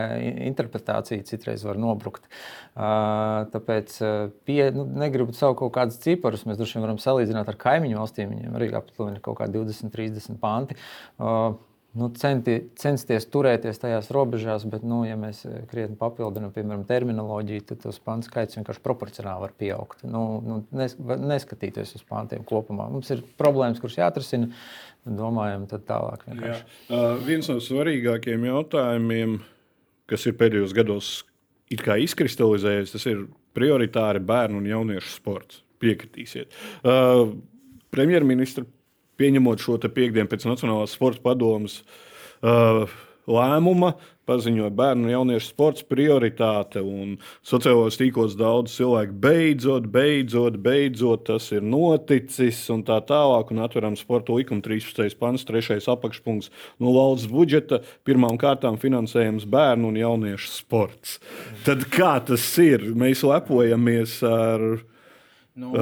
[0.47, 2.31] interpretācija citreiz var nobrukt.
[2.79, 3.99] Tāpēc
[4.47, 8.33] pie, nu, negribu saukt kaut kādus ciparus, mēs droši vien varam salīdzināt ar kaimiņu valstīm,
[8.37, 10.79] viņiem arī aptuveni kaut kā 20, 30 panti
[11.99, 17.67] nu, centi, censties turēties tajās robežās, bet, nu, ja mēs eh, krietni papildinām, piemēram, terminoloģiju,
[17.69, 20.05] tad tas pants skaits vienkārši proporcionāli var pieaugt.
[20.09, 22.89] Nu, nu, nes, neskatīties uz pantiem kopumā.
[22.93, 24.53] Mums ir problēmas, kuras jāatrisina.
[25.03, 26.21] Domājam, tad tālāk.
[26.31, 29.41] Uh, viens no svarīgākajiem jautājumiem,
[30.07, 31.09] kas ir pēdējos gados
[31.73, 33.25] izkristalizējies, tas ir
[33.57, 35.65] prioritāri bērnu un jauniešu sports.
[35.83, 36.55] Piekritīsiet.
[36.87, 37.33] Uh,
[37.93, 38.63] Premjerministra
[39.23, 41.81] pieņemot šo piekdienu pēc Nacionālās sporta padomus
[42.43, 42.85] uh,
[43.31, 43.95] lēmuma,
[44.27, 46.83] paziņoja bērnu un jauniešu sports prioritāte.
[47.47, 53.51] Sociālajos tīklos daudz cilvēku beidzot, beidzot, beidzot tas ir noticis un tā tālāk.
[53.55, 55.19] Un atveram sporta likuma 13.
[55.19, 55.81] pants, 3.
[55.95, 57.83] apakšpunkts no valsts budžeta.
[58.07, 61.19] Pirmām kārtām finansējums bērnu un jauniešu sports.
[61.67, 62.93] Tad kā tas ir?
[62.99, 64.83] Mēs lepojamies ar
[65.59, 65.73] Nu.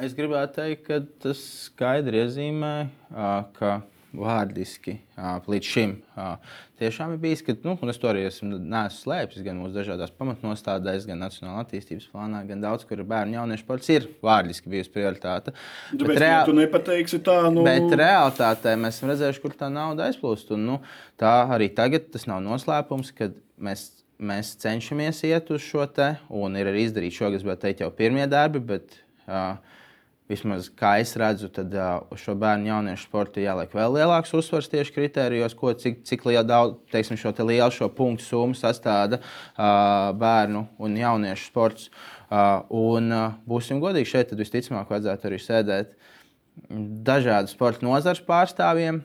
[0.00, 2.74] Es gribētu teikt, ka tas skaidri iezīmē,
[3.58, 3.80] ka
[4.16, 4.96] vārdiski
[5.46, 5.92] līdz šim
[6.80, 8.58] tiešām ir bijis, ka, nu, un es to arī esmu
[8.94, 13.92] slēpis gan mūsu dažādās pamatnostādēs, gan Nacionālā attīstības plānā, gan daudz, kur bērnu jauniešu sports
[13.92, 15.54] ir vārdiski bijusi prioritāte.
[15.92, 17.62] Tu, bet reāli, tu nepateiksi tā, nu.
[17.68, 20.56] Bet realitātē mēs esam redzējuši, kur tā nauda aizplūst.
[20.56, 20.80] Un, nu,
[21.20, 26.58] tā arī tagad tas nav noslēpums, kad mēs mēs cenšamies iet uz šo te, un
[26.60, 28.98] ir arī izdarīti šogad, bet teikt, jau pirmie darbi, bet
[30.30, 31.72] Vismaz kā es redzu, tad
[32.14, 36.44] uz šo bērnu jauniešu sportu jāliek vēl lielāks uzsvars tieši kritērijos, ko, cik, cik liela
[36.46, 39.18] daudz, teiksim, šo te lielu šo punktu summu sastāda
[40.20, 41.90] bērnu un jauniešu sports.
[42.30, 43.10] Un
[43.50, 45.96] būsim godīgi, šeit visticamāk vajadzētu arī sēdēt
[47.10, 49.02] dažādu sporta nozares pārstāvjiem.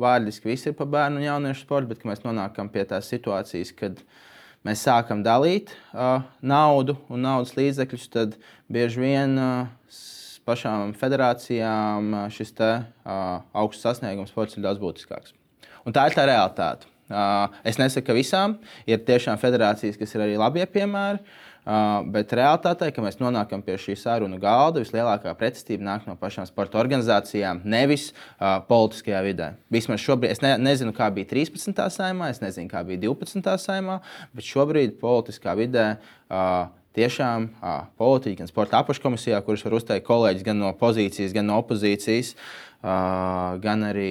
[0.00, 4.00] Vārdiski viss ir par bērnu un jauniešu sportu, bet mēs nonākam pie tās situācijas, kad
[4.00, 4.22] uh,
[4.64, 8.36] mēs sākam dalīt uh, naudu un naudas līdzekļus, tad
[8.72, 10.00] bieži vien uh,
[10.48, 12.72] pašām federācijām uh, šis te,
[13.04, 15.36] uh, augsts sasniegums sports ir daudz būtiskāks.
[15.84, 16.88] Un tā ir tā realitāte.
[17.04, 18.56] Uh, es nesaku, ka visām
[18.88, 21.20] ir tiešām federācijas, kas ir arī labie piemēri.
[21.64, 26.44] Uh, bet realitātē, kad mēs nonākam pie šī sarunu galda, vislielākā pretestība nāk no pašām
[26.44, 29.46] sporta organizācijām, nevis uh, politiskajā vidē.
[29.72, 31.80] Vismaz šobrīd es ne, nezinu, kā bija 13.
[31.94, 33.48] saimā, es nezinu, kā bija 12.
[33.64, 34.02] saimā,
[34.36, 36.68] bet šobrīd politiskā vidē uh,
[37.00, 41.56] tiešām uh, politiķi, gan sporta apakškomisijā, kurus var uzteikt kolēģis gan no pozīcijas, gan no
[41.64, 44.10] opozīcijas, uh, gan arī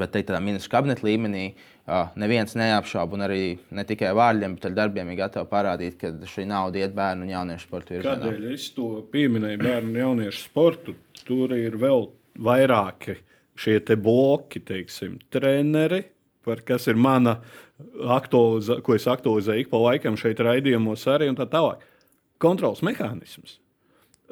[0.00, 1.44] teikt, tādā ministra kabineta līmenī.
[2.16, 3.42] Neviens neapšauba, un arī
[3.74, 7.32] ne tikai vārdiem, bet ar darbiem ir gatavi parādīt, ka šī nauda iet bērnu un
[7.34, 8.14] jauniešu sporta virzienā.
[8.22, 10.94] Kādēļ es to pieminēju bērnu un jauniešu sportu?
[11.26, 12.08] Tur ir vēl
[12.42, 13.18] vairāki
[13.58, 16.04] šie bloki, teiksim, treneri,
[16.44, 17.40] par kas ir mana
[18.14, 21.82] aktualizā, ko es aktualizēju ik pa laikam šeit raidījumos arī un tā tālāk.
[22.42, 23.58] Kontrols mehānisms,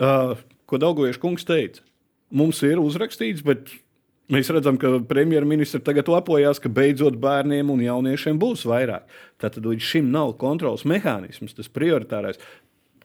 [0.02, 0.34] uh,
[0.66, 1.82] ko Daugojiešu kungs teica,
[2.30, 3.70] mums ir uzrakstīts, bet
[4.32, 9.06] mēs redzam, ka premjerministra tagad lepojās, ka beidzot bērniem un jauniešiem būs vairāk.
[9.42, 12.40] Tātad līdz šim nav kontrols mehānisms, tas prioritārais.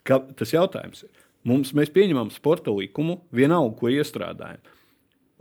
[0.06, 1.12] Ka, tas jautājums ir,
[1.48, 4.62] mums, mēs pieņemam sporta likumu, vienalga, ko iestrādājam.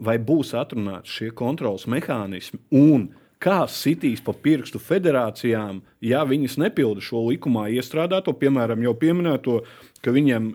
[0.05, 3.13] Vai būs atrunāts šie kontrols mehānismi un
[3.45, 9.61] kā sitīs pa pirkstu federācijām, ja viņas nepilda šo likumā iestrādāto, piemēram, jau pieminēto,
[10.03, 10.49] ka viņiem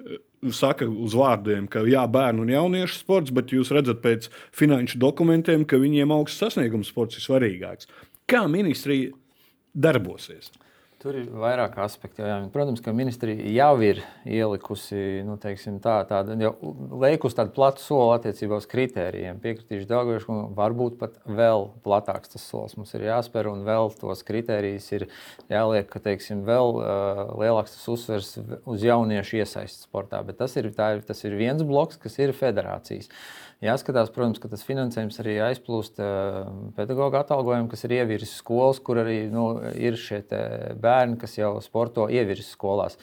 [0.56, 5.66] saka uz vārdiem, ka jā, bērnu un jauniešu sports, bet jūs redzat pēc finanšu dokumentiem,
[5.68, 7.90] ka viņiem augsts sasniegums sports ir svarīgāks.
[8.30, 9.12] Kā ministrija
[9.74, 10.52] darbosies?
[11.00, 12.26] Tur ir vairāk aspektu.
[12.28, 12.42] Jā.
[12.52, 16.36] Protams, ka ministrija jau ir ielikusi nu, tā, tādu,
[17.00, 19.40] leikus tādu platu soli attiecībā uz kritērijiem.
[19.40, 24.26] Piekritīšu Dārgošu, ka varbūt pat vēl platāks tas solis mums ir jāspēr, un vēl tos
[24.28, 25.08] kritērijus ir
[25.48, 28.36] jāliek, ka teiksim, vēl uh, lielāks tas uzsvers
[28.68, 30.20] uz jauniešu iesaisti sportā.
[30.28, 33.08] Bet tas ir, ir, tas ir viens bloks, kas ir federācijas.
[33.08, 35.98] Uh, Jāskatās, protams, ka tas finansējums arī aizplūst
[36.78, 40.80] pedagoģa atalgojumu, kas ir ievirzis skolas, kur arī nu, ir šie bērni,
[41.20, 43.00] kas jau sporto ievirzis skolās.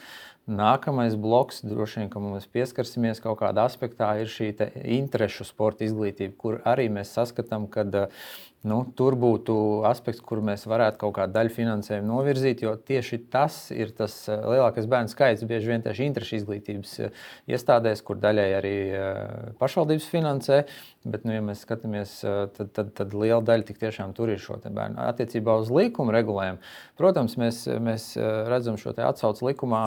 [0.47, 4.53] Nākamais bloks, droši vien, ka mēs pieskarsimies kaut kādā aspektā, ir šī
[4.95, 8.21] interešu sporta izglītība, kur arī mēs saskatām, ka uh,
[8.65, 9.53] Nu, tur būtu
[9.85, 14.41] aspekts, kur mēs varētu kaut kādu daļu finansējumu novirzīt, jo tieši tas ir tas eh,
[14.41, 15.45] lielākais bērnu skaits.
[15.47, 17.21] Bieži vien tieši interešu izglītības eh,
[17.53, 19.21] iestādēs, kur daļai arī eh,
[19.61, 20.59] pašvaldības finansē,
[21.05, 22.17] bet, nu, ja mēs skatāmies,
[22.57, 24.97] tad, tad, tad liela daļa tik tiešām tur ir šo bērnu.
[25.05, 26.59] Attiecībā uz likuma regulējumu,
[26.99, 28.09] protams, mēs, mēs
[28.49, 29.85] redzam šo atsaucu likumā,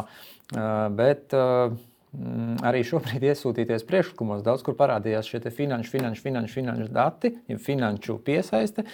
[0.96, 1.89] bet Mm,
[2.66, 8.18] arī šobrīd iesūtīties priekšlikumos daudz kur parādījās šie finanšu, finanšu, finanšu, finanšu dati, ja finanšu
[8.26, 8.86] piesaiste.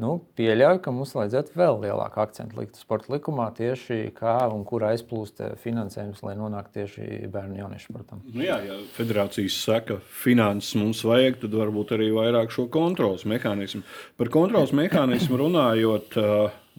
[0.00, 4.86] Nu, pieļauju, ka mums vajadzētu vēl lielāku akcentu likt sporta likumā, tieši kā un kur
[4.88, 8.24] aizplūst finansējums, lai nonāktu tieši bērnu un jauniešu sportam.
[8.32, 13.84] Nu jā, ja federācijas saka, finanses mums vajag, tad varbūt arī vairāk šo kontrols mehānismu.
[14.18, 16.18] Par kontrols mehānismu runājot,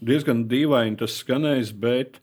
[0.03, 2.19] diezgan dīvaini tas skanēs, bet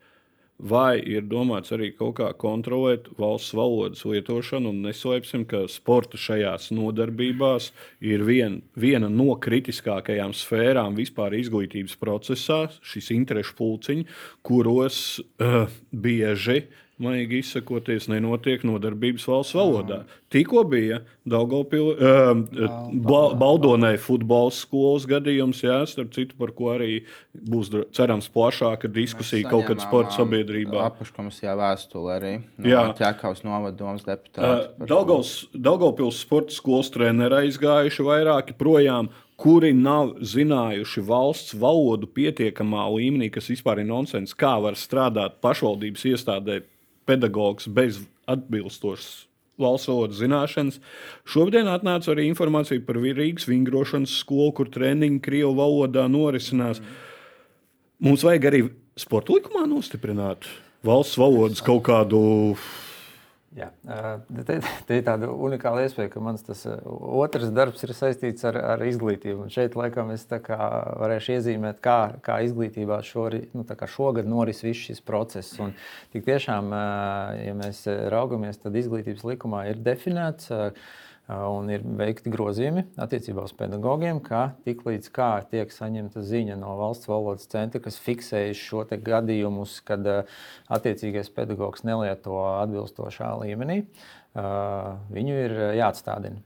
[0.61, 4.73] vai ir domāts arī kaut kā kontrolēt valsts valodas lietošanu.
[4.85, 7.71] Neslēpsim, ka sporta šajās nodarbībās
[8.05, 16.65] ir vien, viena no kritiskākajām sfērām vispār izglītības procesā, šis interešu pulciņš, kuros uh, bieži
[17.01, 20.03] maigi izsakoties, nenotiek nodarbības valsts valodā.
[20.31, 27.03] Tikko bija Daugopil, uh, Baldonai futbola skolas gadījums, jā, starp citu, par ko arī
[27.35, 30.85] būs cerams plašāka diskusija kaut kad sporta sabiedrībā.
[30.91, 34.71] Apakškomisijā vēstule arī no Ķekavas novadomas deputāti.
[34.85, 39.11] Uh, Daugopils sporta skolas treneri aizgājuši vairāki projām
[39.41, 46.05] kuri nav zinājuši valsts valodu pietiekamā līmenī, kas vispār ir nonsens, kā var strādāt pašvaldības
[46.13, 46.61] iestādē
[47.09, 49.27] pedagogs bez atbilstošas
[49.61, 50.81] valsts valodas zināšanas.
[51.29, 56.81] Šodien atnāca arī informācija par Rīgas vingrošanas skolu, kur treniņi Krievijas valodā norisinās.
[58.01, 58.63] Mums vajag arī
[58.97, 60.49] sporta likumā nostiprināt
[60.87, 62.21] valsts valodas kaut kādu
[63.59, 63.67] Jā,
[64.47, 68.85] te, te ir tāda unikāla iespēja, ka mans tas otrs darbs ir saistīts ar, ar
[68.87, 69.43] izglītību.
[69.43, 75.03] Un šeit, laikam, es varēšu iezīmēt, kā, kā izglītībā šori, nu, šogad noris viss šis
[75.03, 75.59] process.
[75.59, 75.75] Un
[76.15, 76.71] tik tiešām,
[77.43, 77.83] ja mēs
[78.15, 80.53] raugamies, tad izglītības likumā ir definēts
[81.31, 87.11] un ir veikti grozījumi attiecībā uz pedagogiem, ka tiklīdz kā tiek saņemta ziņa no valsts
[87.11, 90.07] valodas centra, kas fiksējas šo gadījumus, kad
[90.69, 93.83] attiecīgais pedagogs nelieto atbilstošā līmenī,
[94.35, 96.43] viņu ir jāatstādina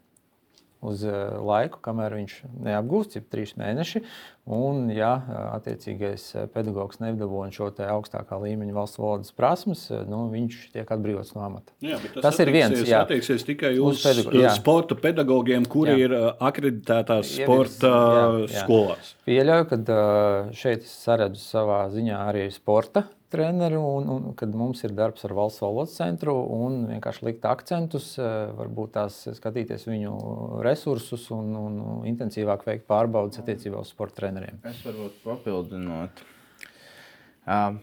[0.84, 4.04] uz laiku, kamēr viņš neapgūst, jau trīs mēneši.
[4.44, 5.14] Un, ja
[5.54, 11.72] attiecīgais pedagogs nedabūna šo augstākā līmeņa valsts valodas prasmes, nu, viņš tiek atbrīvots no amata.
[11.80, 12.76] Jā, tas, tas ir viens.
[12.76, 16.04] Tas attieksies tikai uz, uz pedago sporta pedagogiem, kuri jā.
[16.04, 18.66] ir akreditētās sporta jā, jā.
[18.66, 19.14] skolās.
[19.24, 20.00] Pieļauju, ka
[20.60, 25.34] šeit es saredzu savā ziņā arī sporta treneri, un, un kad mums ir darbs ar
[25.36, 28.12] valsts valodas centru, un vienkārši likt akcentus,
[28.58, 30.14] varbūt tās skatīties viņu
[30.66, 34.60] resursus un, un intensīvāk veikt pārbaudas attiecībā uz sporta treneriem.
[34.70, 36.24] Es varbūt papildinot.
[37.44, 37.76] Uh,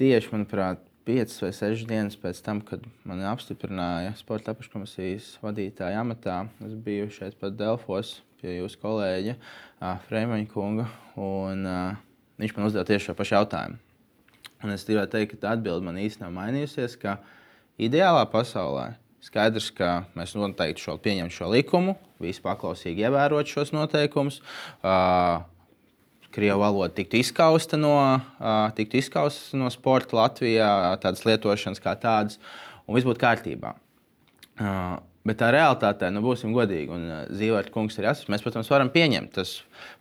[0.00, 6.40] tieši, manuprāt, piecas vai sešas dienas pēc tam, kad mani apstiprināja sporta apakškomisijas vadītāja amatā.
[6.66, 9.36] Es biju šeit pat Delfos pie jūsu kolēģa
[10.08, 11.98] Freimaņa kunga, un uh,
[12.42, 13.85] viņš man uzdeva tieši šo pašu jautājumu.
[14.64, 17.18] Un es gribēju teikt, ka tā atbilde man īstenībā mainījusies, ka
[17.82, 18.94] ideālā pasaulē
[19.26, 24.40] skaidrs, ka mēs noteikti šo, pieņemam šo likumu, visi paklausīgi ievērot šos noteikumus.
[24.80, 25.42] Uh,
[26.36, 30.68] Krievu valoda tiktu izskausta no, uh, tiktu izskausta no sporta Latvijā,
[31.00, 32.40] tādas lietošanas kā tādas,
[32.84, 33.72] un viss būtu kārtībā.
[34.56, 38.68] Uh, Bet tā realitātē, nu, būsim godīgi, un uh, Zīvērta kungs ir jāsaka, mēs, protams,
[38.70, 39.32] varam pieņemt.
[39.34, 39.56] Tas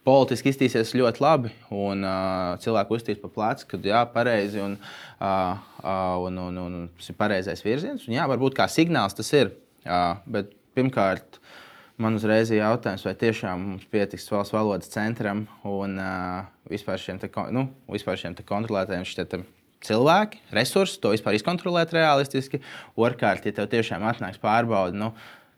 [0.06, 5.64] politiski iztīsies ļoti labi, un uh, cilvēku uztīs pa plecu, ka jā, pareizi, un, uh,
[5.82, 8.06] uh, un, un, un, un tas ir pareizais virziens.
[8.06, 9.56] Un, jā, varbūt kā signāls tas ir.
[9.86, 11.42] Uh, bet pirmkārt,
[12.02, 17.22] man uzreiz ir jautājums, vai tiešām mums pietiks valsts valodas centram un uh, vispār šiem,
[17.22, 19.46] te, nu, vispār šiem kontrolētājiem šiem
[19.88, 22.62] cilvēki, resursi, to vispār izkontrolēt realistiski.
[23.00, 25.12] Otrkārt, ja tev tiešām atnāks pārbauda, nu,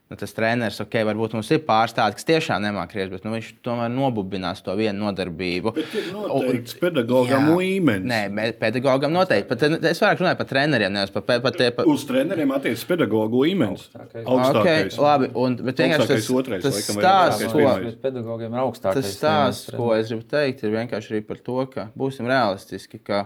[0.08, 3.50] nu, tas treneris, ok, varbūt mums ir pārstāvis, kas tiešām nemāķi griezt, bet nu, viņš
[3.66, 5.74] tomēr nobubinās to vienu nodarbību.
[5.76, 8.08] Bet ir pedagogam līmenis.
[8.08, 9.50] Nē, pedagogam noteikti.
[9.50, 11.90] Pat, es vairāk runāju par treneriem, nevis par, par, par, par...
[11.92, 13.90] Uz treneriem attiecas pedagogu līmenis.
[13.98, 14.54] Augstākais.
[14.62, 17.66] Okay, labi, un, bet vienkārši tas, otrais, tas stāsts, ko,
[18.06, 19.02] pedagogiem ir augstākais.
[19.02, 23.26] Tas stāsts, ko es gribu teikt, ir vienkārši arī par to, ka būsim realistiski, ka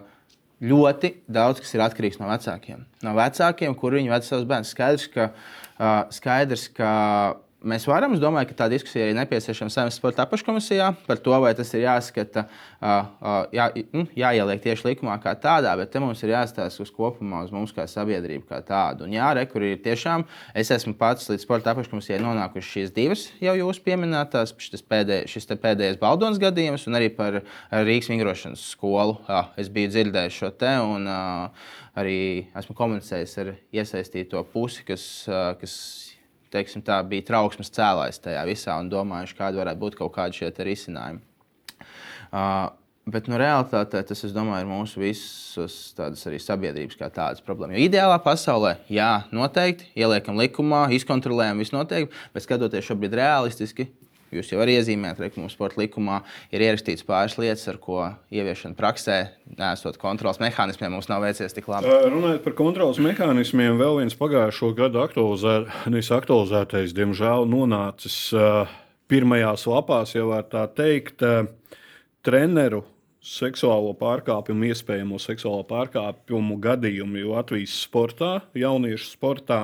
[0.62, 2.86] ļoti daudz kas ir atkarīgs no vecākiem.
[3.06, 4.74] No vecākiem, kur viņi ved savus bērnus.
[4.76, 5.32] Skaidrs, ka,
[5.78, 6.92] uh, skaidrs, ka
[7.62, 11.52] Mēs varam, es domāju, ka tā diskusija ir nepieciešama Saimnes sporta apakškomisijā par to, vai
[11.54, 12.48] tas ir jāskata,
[13.54, 17.52] jā, nu, jāieliek tieši likumā kā tādā, bet te mums ir jāstāsta uz kopumā uz
[17.54, 19.06] mums kā sabiedrību kā tādu.
[19.06, 20.26] Un jā, re, kur ir tiešām,
[20.58, 25.52] es esmu pats līdz sporta apakškomisijai nonākuši šīs divas jau jūs pieminētās, šis, pēdēj, šis
[25.54, 29.20] pēdējais Baldons gadījums un arī par Rīgas vingrošanas skolu.
[29.30, 31.06] Jā, es biju dzirdējis šo te un
[31.94, 32.18] arī
[32.58, 35.06] esmu komunicējis ar iesaistīto pusi, kas,
[35.62, 35.78] kas
[36.54, 40.52] teiksim, tā, bija trauksmes cēlājs tajā visā un domājuši, kāda varētu būt kaut kādi šie
[40.68, 41.24] risinājumi.
[42.32, 42.70] Uh,
[43.10, 47.74] Bet nu, realitātē tas, domāju, ir mūsu visas arī sabiedrības kā tādas problēmas.
[47.80, 53.88] Jo ideālā pasaulē, jā, noteikti ieliekam likumā, izkontrolējam visu noteikti, bet skatoties šobrīd realistiski,
[54.32, 56.22] Jūs jau arī iezīmējat, ka mums sporta likumā
[56.56, 57.98] ir ierakstīts pāris lietas, ar ko
[58.32, 59.18] ieviešana praksē,
[59.58, 61.92] nesot kontrols mehānismiem, mums nav veicies tik labi.
[61.92, 65.58] Runājot par kontrols mehānismiem, vēl viens pagājušo gadu aktualizē,
[66.16, 68.22] aktualizētais, diemžēl, nonācis
[69.12, 71.26] pirmajās lapās, jau var tā teikt,
[72.24, 72.86] treneru
[73.22, 79.60] seksuālo pārkāpumu, iespējamo seksuālo pārkāpumu gadījumu Latvijas sportā, jauniešu sportā,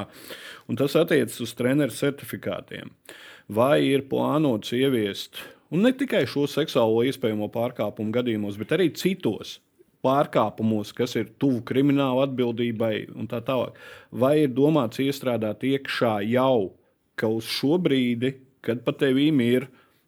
[0.68, 2.92] un tas attiecas uz treneru certifikātiem.
[2.92, 5.40] Uh, vai ir plānots ieviest,
[5.72, 9.58] un ne tikai šo seksuālo iespējamo pārkāpumu gadījumos, bet arī citos
[10.06, 13.80] pārkāpumos, kas ir tuvu krimināla atbildībai un tā tālāk.
[14.12, 16.74] Vai ir domāts iestrādāt iekšā jau,
[17.18, 19.68] ka uz šo brīdi, kad pat tevīm ir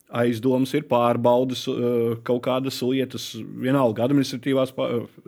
[0.10, 4.74] aizdomas, ir pārbaudas, eh, kaut kādas lietas, vienalga administratīvās,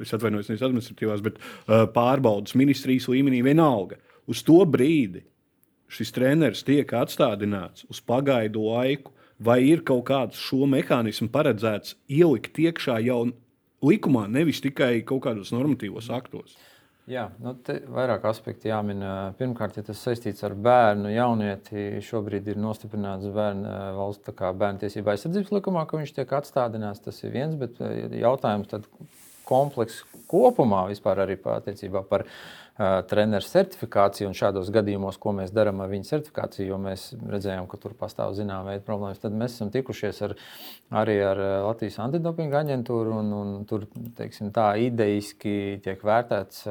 [0.01, 3.99] es atvainojos, nevis administratīvās, bet eh, pārbaudas ministrijas līmenī, vienalga.
[4.29, 5.23] Uz to brīdi
[5.91, 12.59] šis treneris tiek atstādināts uz pagaidu laiku, vai ir kaut kāds šo mehānismu paredzēts ielikt
[12.61, 13.23] iekšā jau
[13.85, 16.57] likumā, nevis tikai kaut kādos normatīvos aktos.
[17.09, 19.01] Jā, nu, te vairāk aspekti jāmin.
[19.39, 25.51] Pirmkārt, ja tas saistīts ar bērnu, jaunieti, šobrīd ir nostiprināts bērnu valsts bērnu tiesību aizsardzības
[25.57, 27.01] likumā, ka viņš tiek atstādināts.
[27.03, 27.81] Tas ir viens, bet
[28.21, 28.85] jautājums tad
[29.47, 32.33] komplekss kopumā vispār arī attiecībā par uh,
[33.07, 37.79] treneru certifikāciju un šādos gadījumos, ko mēs darām ar viņu certifikāciju, jo mēs redzējām, ka
[37.81, 39.19] tur pastāv zināma veida problēmas.
[39.21, 40.35] Tad mēs esam tikušies ar,
[41.03, 43.85] arī ar Latvijas antidopinga aģentūru, un, un tur
[44.17, 46.63] teiksim, tā idejiski tiek vērtēts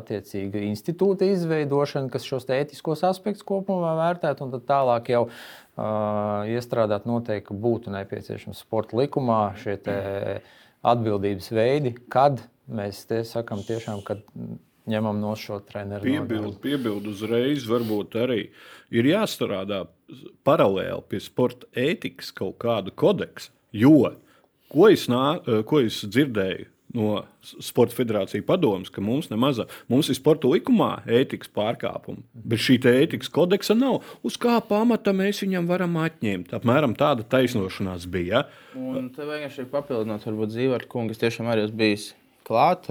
[0.00, 7.06] attiecīga institūta izveidošana, kas šos ētiskos aspektus kopumā vērtētu, un tad tālāk jau uh, iestrādāt
[7.10, 9.78] noteikti, būtu nepieciešams sporta likumā šie
[10.84, 14.18] atbildības veidi, kad mēs te sakam tiešām, ka
[14.90, 16.04] ņemam no šo treneru.
[16.04, 18.40] Piebildu, piebildu uzreiz, varbūt arī
[18.94, 19.84] ir jāstrādā
[20.46, 23.52] paralēli pie sporta ētikas kaut kāda kodeksa.
[23.74, 24.12] Jo,
[24.70, 30.16] ko es, nā, ko es dzirdēju no Sports federācijas padomus, ka mums nemaz mums ir
[30.16, 34.00] sporta likumā ētikas pārkāpumi, bet šī ētikas kodeksa nav.
[34.24, 36.54] Uz kā pamata mēs viņam varam atņemt?
[36.56, 38.44] Apmēram tāda taisnošanās bija.
[38.44, 38.80] Ja?
[38.80, 42.12] Un te vienkārši papildinot, varbūt Zīvārds kungs tiešām arī ir bijis
[42.46, 42.88] klāt.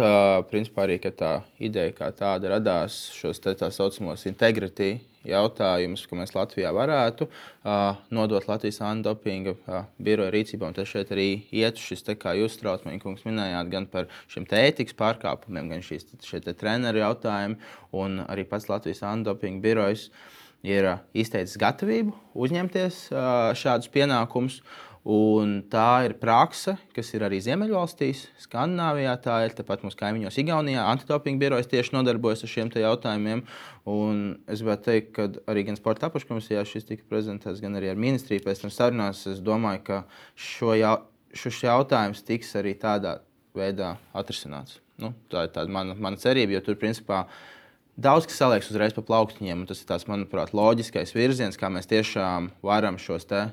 [0.51, 6.71] Principā arī tā ideja kā tāda radās šos tā saucamos integrity jautājums, ko mēs Latvijā
[6.75, 10.67] varētu uh, nodot Latvijas antidopinga uh, biroja rīcībā.
[10.67, 14.97] Un tas šeit arī iet šis, kā jūs, Strautmaņa kungs, minējāt, gan par šiem ētikas
[14.99, 16.07] pārkāpumiem, gan šīs
[16.59, 17.59] treneru jautājumi,
[17.95, 20.09] un arī pats Latvijas antidopinga birojas
[20.63, 22.15] ir uh, izteicis gatavību
[22.45, 24.61] uzņemties uh, šādus pienākumus.
[25.03, 29.17] Un tā ir praksa, kas ir arī Ziemeļvalstīs, Skandināvijā.
[29.19, 30.85] Tā ir tāpat mūsu kaimiņos, Igaunijā.
[30.87, 33.41] Antidopinga birojas tieši nodarbojas ar šiem jautājumiem.
[33.91, 37.99] Un es gribētu teikt, ka arī gan sporta apakškomisijā šis tika prezentēts, gan arī ar
[37.99, 39.25] ministriju pēc tam sarunās.
[39.27, 39.99] Es domāju, ka
[40.39, 40.95] šo jau,
[41.35, 43.17] šis jautājums tiks arī tādā
[43.59, 44.79] veidā atrisināts.
[45.03, 47.25] Nu, tā ir mana, mana cerība, jo tur principā
[47.99, 49.67] daudz kas saliekas uzreiz pa plauktiņiem.
[49.67, 53.49] Tas ir tāds, manuprāt, loģiskais virziens, kā mēs tiešām varam šos te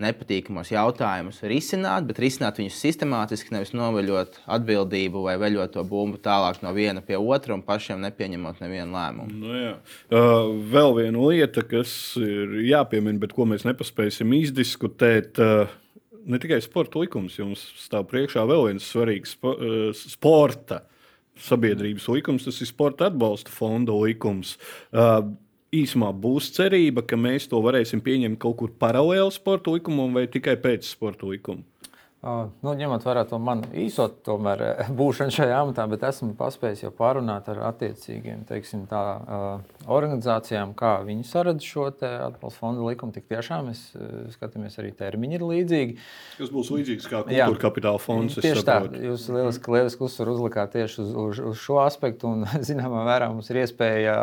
[0.00, 6.60] nepatīkamos jautājumus risināt, bet risināt viņus sistemātiski, nevis noveļot atbildību vai veļot to bumbu tālāk
[6.64, 9.38] no viena pie otra un pašiem nepieņemot nevienu lēmumu.
[9.44, 9.76] Nu, jā.
[10.10, 15.40] uh, vēl viena lieta, kas ir jāpiemina, bet ko mēs nepaspēsim izdiskutēt.
[15.40, 15.80] Uh,
[16.24, 20.78] Ne tikai sporta likums, jums stāv priekšā vēl viens svarīgs spo, uh, sporta
[21.36, 24.54] sabiedrības likums, tas ir sporta atbalsta fonda likums.
[24.88, 25.34] Uh,
[25.80, 30.56] īsumā būs cerība, ka mēs to varēsim pieņemt kaut kur paralēli sporta likumam vai tikai
[30.60, 31.64] pēc sporta likuma?
[32.24, 34.62] Nu, ņemot vērā to manu īso tomēr,
[34.98, 39.02] būšanu šajā amatā, bet esmu paspējis jau pārunāt ar attiecīgiem teiksim, tā,
[39.92, 43.12] organizācijām, kā viņi saredz šo atbalsta fonda likumu.
[43.12, 43.82] Tik tiešām mēs
[44.38, 45.96] skatāmies, arī termiņi ir līdzīgi.
[46.38, 48.38] Tas būs līdzīgs kā kultūra kapitāla fonds.
[48.40, 48.78] Tieši tā,
[49.10, 53.52] jūs lieliski, lieliski uzsvaru uzlikāt tieši uz, uz, uz šo aspektu, un zināmā mērā mums
[53.52, 54.16] ir iespēja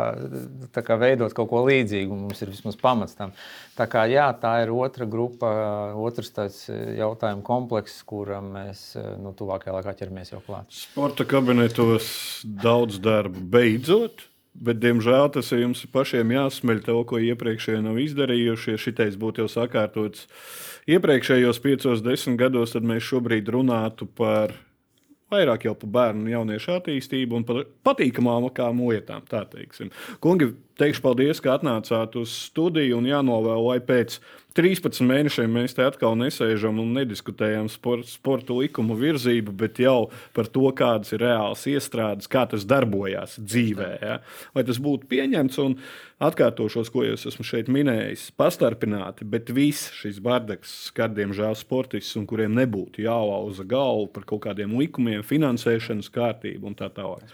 [0.74, 3.36] kā, veidot kaut ko līdzīgu, un mums ir vismaz pamats tam.
[3.78, 5.54] Tā, kā, jā, tā ir otra grupa,
[6.02, 10.66] otrs tāds jautājumu komplekss projekts, kuram mēs eh, nu, tuvākajā laikā ķeramies jau klāt.
[10.70, 14.28] Sporta kabinetos daudz darba beidzot.
[14.52, 18.74] Bet, diemžēl, tas ir jums pašiem jāsmeļ to, ko iepriekšējie nav izdarījuši.
[18.74, 20.26] Ja šitais būtu jau sakārtots
[20.86, 24.52] iepriekšējos piecos, desmit gados, tad mēs šobrīd runātu par
[25.32, 29.24] vairāk jau par bērnu un jauniešu attīstību un par patīkamākām lietām.
[30.20, 34.18] Kungi, teikšu paldies, ka atnācāt uz studiju un jānovēl, lai pēc
[34.52, 40.50] 13 mēnešiem mēs te atkal nesēžam un nediskutējam sport, sporta likumu virzību, bet jau par
[40.52, 43.90] to, kādas ir reālas iestrādes, kā tas darbojās dzīvē.
[44.02, 44.18] Ja?
[44.52, 45.78] Lai tas būtu pieņemts un
[46.22, 52.28] atkārtošos, ko es esmu šeit minējis, pastarpināti, bet viss šis bardaks skar, diemžēl, sportistus, un
[52.30, 57.26] kuriem nebūtu jālauza galva par kaut kādiem likumiem, finansēšanas kārtību un tā tālāk.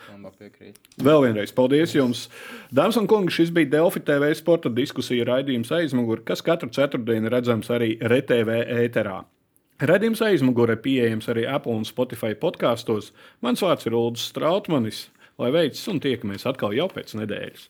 [1.04, 2.26] Vēl vienreiz paldies jums,
[2.72, 3.34] dāmas un kungi!
[3.38, 9.22] Šis bija Delfi TV sporta diskusija raidījums aizmugurē, kas katru ceturtdienu redzams arī RTV ēterā.
[9.78, 13.12] Radījums aizmugurē pieejams arī Apple un Spotify podkāstos.
[13.46, 15.06] Mans vārds ir Ulrichs Strautmanis.
[15.38, 17.68] Lai veicas un tiekamies atkal jau pēc nedēļas.